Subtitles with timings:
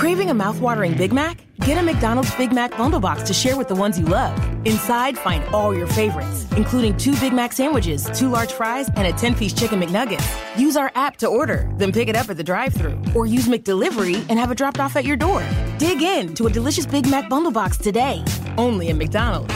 [0.00, 1.44] Craving a mouthwatering Big Mac?
[1.60, 4.32] Get a McDonald's Big Mac bundle box to share with the ones you love.
[4.66, 9.12] Inside, find all your favorites, including two Big Mac sandwiches, two large fries, and a
[9.12, 10.24] 10 piece chicken McNugget.
[10.58, 13.46] Use our app to order, then pick it up at the drive thru, or use
[13.46, 15.46] McDelivery and have it dropped off at your door.
[15.76, 18.24] Dig in to a delicious Big Mac bundle box today,
[18.56, 19.52] only at McDonald's.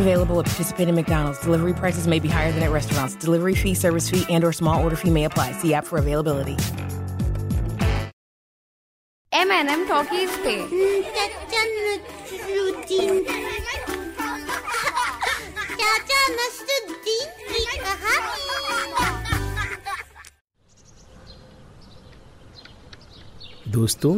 [0.00, 1.38] Available at participating McDonald's.
[1.42, 3.14] Delivery prices may be higher than at restaurants.
[3.14, 5.52] Delivery fee, service fee, and or small order fee may apply.
[5.52, 6.56] See app for availability.
[9.48, 10.54] M&M Talkies पे
[11.14, 13.22] चाचा नसरुद्दीन।
[15.78, 18.42] चाचा नसरुद्दीन की कहानी।
[23.72, 24.14] दोस्तों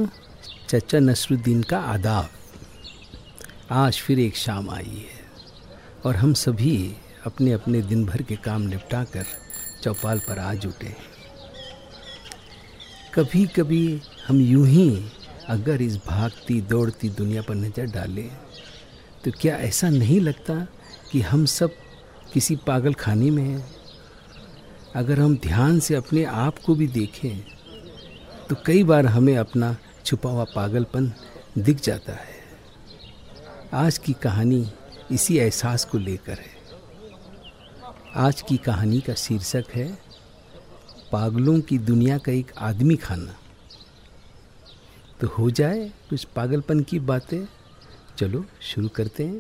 [0.71, 2.29] चचा नसरुद्दीन का आदाब
[3.83, 5.21] आज फिर एक शाम आई है
[6.07, 6.77] और हम सभी
[7.27, 9.27] अपने अपने दिन भर के काम निपटा कर
[9.83, 10.95] चौपाल पर आ जुटे
[13.15, 13.85] कभी कभी
[14.27, 14.89] हम यूँ ही
[15.49, 18.31] अगर इस भागती, दौड़ती दुनिया पर नज़र डालें
[19.25, 20.55] तो क्या ऐसा नहीं लगता
[21.13, 21.71] कि हम सब
[22.33, 23.65] किसी पागल खाने में हैं?
[24.97, 27.41] अगर हम ध्यान से अपने आप को भी देखें
[28.49, 31.13] तो कई बार हमें अपना छुपा हुआ पागलपन
[31.59, 32.39] दिख जाता है।
[33.75, 34.67] आज की कहानी
[35.13, 36.59] इसी एहसास को लेकर है।
[38.17, 39.87] आज की कहानी का शीर्षक है,
[41.13, 43.35] पागलों की दुनिया का एक आदमी खाना।
[45.21, 47.49] तो हो जाए कुछ पागलपन की बातें।
[48.19, 49.37] चलो, शुरू करते हैं।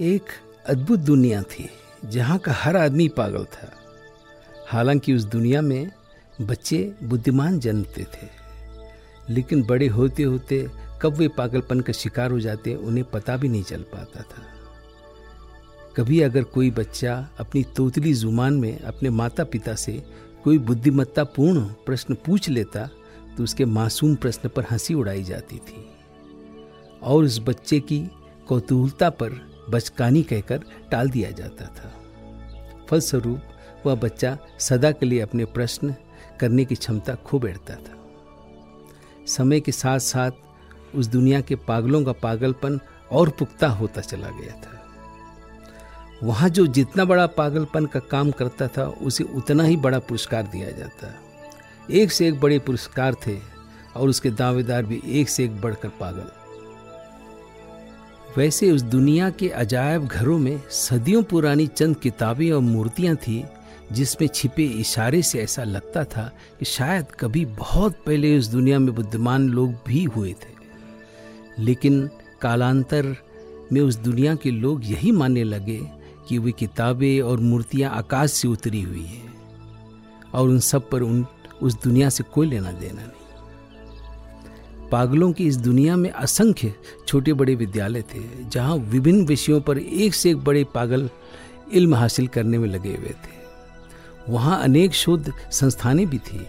[0.00, 0.22] एक
[0.68, 1.70] अद्भुत दुनिया थी,
[2.04, 3.72] जहाँ का हर आदमी पागल था।
[4.68, 5.90] हालाँकि उस दुनिया में
[6.40, 8.28] बच्चे बुद्धिमान जन्मते थे।
[9.30, 10.70] लेकिन बड़े होते होते
[11.02, 14.55] कब वे पागलपन का शिकार हो जाते, उन्हें पता भी नहीं चल पाता था।
[15.96, 20.02] कभी अगर कोई बच्चा अपनी तोतली ज़ुबान में अपने माता पिता से
[20.44, 22.88] कोई बुद्धिमत्तापूर्ण प्रश्न पूछ लेता
[23.36, 25.86] तो उसके मासूम प्रश्न पर हँसी उड़ाई जाती थी।
[27.02, 28.10] और उस बच्चे की
[28.48, 29.30] कौतूहलता पर
[29.70, 31.92] बचकानी कहकर टाल दिया जाता था।
[32.90, 33.40] फलस्वरूप,
[33.86, 35.94] वह बच्चा सदा के लिए अपने प्रश्न
[36.40, 37.96] करने की क्षमता खो बैठता था।
[39.26, 40.30] समय के साथ साथ
[40.94, 42.80] उस दुनिया के पागलों का पागलपन
[43.12, 44.75] और पुख्ता होता चला गया था।
[46.22, 50.70] वहाँ जो जितना बड़ा पागलपन का काम करता था, उसे उतना ही बड़ा पुरस्कार दिया
[50.70, 51.14] जाता।
[51.90, 53.38] एक से एक बड़े पुरस्कार थे
[53.96, 56.30] और उसके दावेदार भी एक से एक बढ़कर पागल।
[58.36, 63.44] वैसे उस दुनिया के अजायब घरों में सदियों पुरानी चंद किताबें और मूर्तियाँ थी,
[63.92, 68.94] जिसमें छिपे इशारे से ऐसा लगता था कि शायद कभी बहुत पहले उस दुनिया में
[68.94, 70.56] बुद्धिमान लोग भी हुए थे।
[71.58, 72.10] लेकिन
[72.40, 73.16] कालांतर
[73.72, 75.95] में उस दुनिया के लोग यही मानने लगे
[76.28, 79.22] कि वे किताबें और मूर्तियाँ आकाश से उतरी हुई है,
[80.34, 81.26] और उन सब पर उन,
[81.62, 83.14] उस दुनिया से कोई लेना देना नहीं।
[84.90, 86.74] पागलों की इस दुनिया में असंख्य
[87.08, 91.08] छोटे बड़े विद्यालय थे, जहाँ विभिन्न विषयों पर एक से एक बड़े पागल
[91.72, 93.34] इल्म हासिल करने में लगे हुए थे।
[94.28, 96.46] वहाँ अनेक शोध संस्थानें भी थी,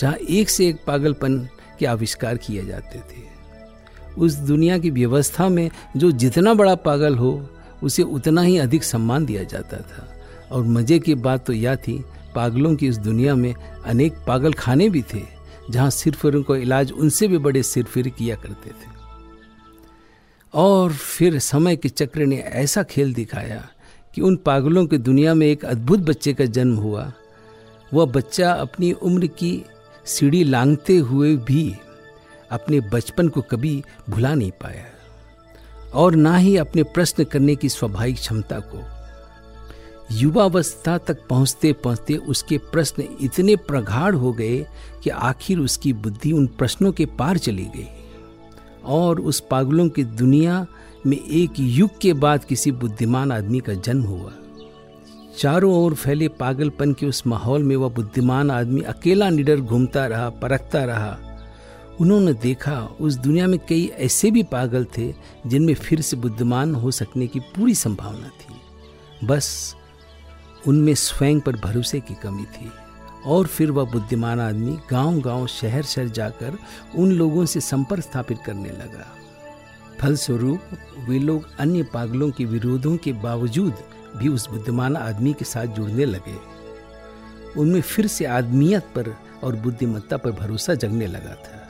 [0.00, 1.38] जहाँ एक से एक पागलपन
[1.78, 3.30] के आविष्कार किए जाते थे।
[4.18, 7.32] उस दुनिया की व्यवस्था में जो जितना बड़ा पागल हो
[7.82, 10.08] उसे उतना ही अधिक सम्मान दिया जाता था।
[10.52, 12.04] और मज़े की बात तो यह थी,
[12.34, 13.54] पागलों की इस दुनिया में
[13.84, 15.22] अनेक पागल खाने भी थे,
[15.70, 18.90] जहाँ सिरफिरों का इलाज उनसे भी बड़े सिरफिर किया करते थे।
[20.54, 23.68] और फिर समय के चक्र ने ऐसा खेल दिखाया
[24.14, 27.12] कि उन पागलों की दुनिया में एक अद्भुत बच्चे का जन्म हुआ।
[27.94, 29.64] वह बच्चा अपनी उम्र की
[30.04, 31.74] सीढ़ी लांगते हुए भी
[32.50, 34.84] अपने बचपन को कभी भुला नहीं पाया।
[35.94, 38.82] और ना ही अपने प्रश्न करने की स्वाभाविक क्षमता को।
[40.12, 44.66] युवावस्था तक पहुँचते पहुँचते उसके प्रश्न इतने प्रगाढ़ हो गए
[45.04, 47.88] कि आखिर उसकी बुद्धि उन प्रश्नों के पार चली गई।
[48.84, 50.66] और उस पागलों की दुनिया
[51.06, 54.32] में एक युग के बाद किसी बुद्धिमान आदमी का जन्म हुआ।
[55.38, 60.30] चारों ओर फैले पागलपन के उस माहौल में वह बुद्धिमान आदमी अकेला निडर घूमता रहा,
[60.30, 61.31] परखता रहा।
[62.02, 65.14] उन्होंने देखा उस दुनिया में कई ऐसे भी पागल थे
[65.46, 68.54] जिनमें फिर से बुद्धिमान हो सकने की पूरी संभावना थी।
[69.26, 69.74] बस
[70.66, 72.70] उनमें स्वयं पर भरोसे की कमी थी
[73.26, 76.58] और फिर वह बुद्धिमान आदमी गांव-गांव, शहर-शहर जाकर
[76.96, 79.16] उन लोगों से संपर्क स्थापित करने लगा।
[80.00, 80.60] फलस्वरूप,
[81.08, 83.74] वे लोग अन्य पागलों के विरोधों के बावजूद
[84.16, 86.36] भी उस बुद्धिमान आदमी के साथ जुड़ने लगे।
[87.60, 91.61] उनमें फिर से आदमियत पर और बुद्धिमत्ता पर भरोसा जगने लगा था।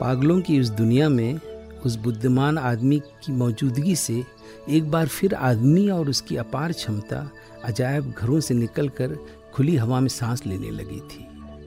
[0.00, 1.40] पागलों की उस दुनिया में
[1.86, 4.24] उस बुद्धिमान आदमी की मौजूदगी से
[4.68, 7.30] एक बार फिर आदमी और उसकी अपार क्षमता
[7.64, 11.26] अजायब घरों से निकलकर खुली हवा में सांस लेने लगी थी।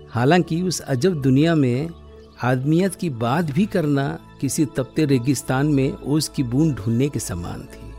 [0.09, 1.89] हालाँकि उस अजब दुनिया में
[2.43, 7.61] आदमियत की बात भी करना किसी तपते रेगिस्तान में ओस की बूंद ढूँढने के समान
[7.61, 7.93] थी।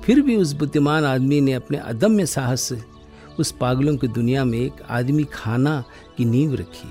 [0.00, 2.82] फिर भी उस बुद्धिमान आदमी ने अपने अदम्य साहस से
[3.38, 5.84] उस पागलों की दुनिया में एक आदमी खाना
[6.16, 6.88] की नींव रखी।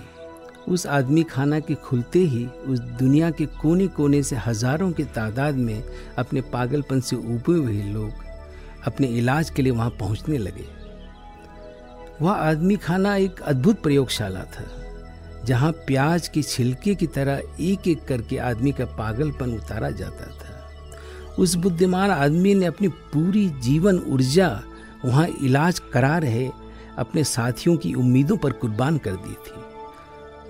[0.68, 5.56] उस आदमी खाना के खुलते ही उस दुनिया के कोने कोने से हज़ारों की तादाद
[5.56, 5.84] में
[6.18, 8.26] अपने पागलपन से उबे हुए लोग
[8.88, 10.66] अपने इलाज के लिए वहाँ पहुँचने लगे।
[12.22, 14.66] वह आदमी खाना एक अद्भुत प्रयोगशाला था,
[15.46, 21.36] जहाँ प्याज के छिलके की तरह एक एक करके आदमी का पागलपन उतारा जाता था।
[21.36, 24.50] उस बुद्धिमान आदमी ने अपनी पूरी जीवन ऊर्जा
[25.06, 26.50] वहाँ इलाज करा रहे
[26.98, 29.62] अपने साथियों की उम्मीदों पर कुर्बान कर दी थी।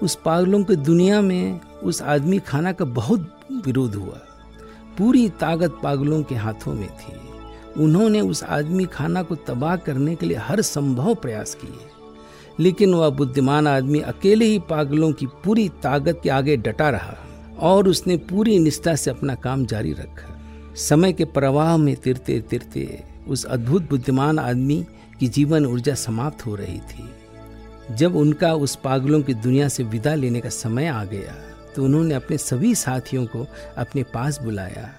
[0.01, 4.21] उस पागलों की दुनिया में उस आदमी खाना का बहुत विरोध हुआ।
[4.97, 7.13] पूरी ताकत पागलों के हाथों में थी।
[7.83, 11.87] उन्होंने उस आदमी खाना को तबाह करने के लिए हर संभव प्रयास किए।
[12.59, 17.17] लेकिन वह बुद्धिमान आदमी अकेले ही पागलों की पूरी ताकत के आगे डटा रहा
[17.59, 20.41] और उसने पूरी निष्ठा से अपना काम जारी रखा।
[20.75, 24.85] समय के प्रवाह में तिरते तिरते उस अद्भुत बुद्धिमान आदमी
[25.19, 27.09] की जीवन ऊर्जा समाप्त हो रही थी।
[27.91, 31.35] जब उनका उस पागलों की दुनिया से विदा लेने का समय आ गया
[31.75, 33.47] तो उन्होंने अपने सभी साथियों को
[33.77, 34.89] अपने पास बुलाया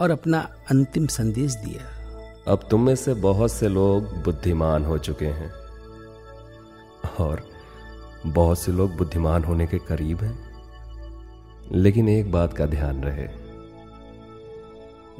[0.00, 0.40] और अपना
[0.70, 1.82] अंतिम संदेश दिया।
[2.52, 5.52] अब तुम में से बहुत से लोग बुद्धिमान हो चुके हैं
[7.20, 7.48] और
[8.26, 10.52] बहुत से लोग बुद्धिमान होने के करीब हैं।
[11.72, 13.28] लेकिन एक बात का ध्यान रहे।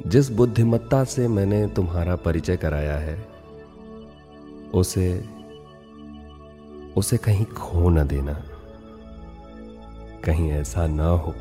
[0.09, 3.27] जिस बुद्धिमत्ता से मैंने तुम्हारा परिचय कराया है,
[4.73, 5.29] उसे
[6.97, 8.33] उसे कहीं खो न देना।
[10.25, 11.33] कहीं ऐसा ना हो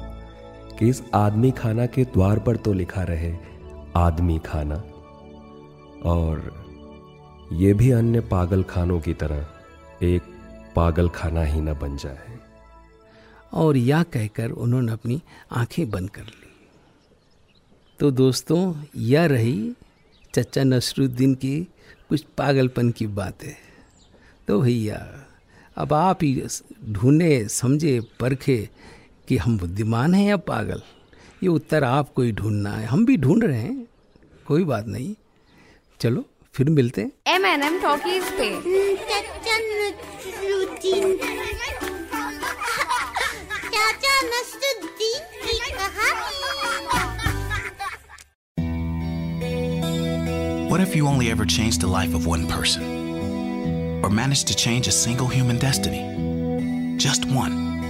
[0.79, 3.37] कि इस आदमी खाना के द्वार पर तो लिखा रहे,
[3.97, 4.75] आदमी खाना।
[6.05, 6.63] और
[7.53, 9.47] ये भी अन्य पागल खानों की तरह,
[10.03, 10.23] एक
[10.77, 12.39] पागल खाना ही न बन जाए।
[13.53, 15.23] और यह कहकर उन्होंने अपनी
[15.53, 16.69] आँखें बंद कर ली।
[17.99, 19.73] तो दोस्तों, यह रही
[20.35, 21.69] चचा नसरुद्दीन की
[22.09, 23.57] कुछ पागलपन की बातें।
[24.49, 25.22] तो भैया
[25.77, 26.43] अब आप ही
[26.89, 28.69] ढूंढे समझे परखे
[29.29, 30.83] कि हम बुद्धिमान हैं या पागल।
[31.43, 33.87] ये उत्तर आपको ही ढूंढना है। हम भी ढूंढ रहे हैं।
[34.47, 35.15] कोई बात नहीं।
[36.01, 36.25] चलो
[36.55, 38.57] फिर मिलते हैं। एम एन एम टॉकीज पे।
[43.71, 46.39] चाचा नसरुद्दीन की कहानी।
[50.73, 53.02] What if you only ever changed the life of one person?
[54.03, 56.97] Or manage to change a single human destiny?
[56.99, 57.81] Just one.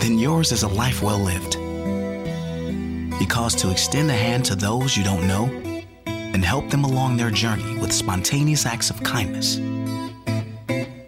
[0.00, 1.56] Then yours is a life well lived.
[3.18, 5.46] Because to extend a hand to those you don't know
[6.06, 9.56] and help them along their journey with spontaneous acts of kindness,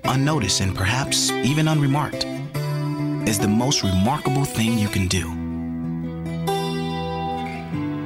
[0.05, 2.25] unnoticed and perhaps even unremarked,
[3.29, 5.25] is the most remarkable thing you can do.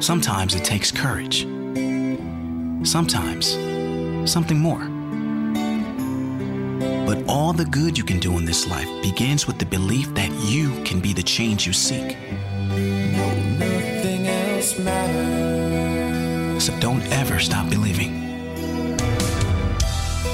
[0.01, 1.47] Sometimes it takes courage.
[2.87, 3.57] Sometimes
[4.31, 4.96] something more.
[7.07, 10.29] But all the good you can do in this life begins with the belief that
[10.51, 12.19] you can be the change you seek.
[12.69, 16.65] Nothing else matters.
[16.65, 18.27] So don't ever stop believing.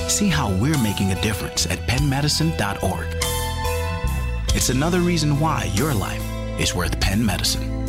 [0.09, 3.07] See how we're making a difference at penmedicine.org.
[4.55, 6.25] It's another reason why your life
[6.59, 7.82] is worth Penn Medicine.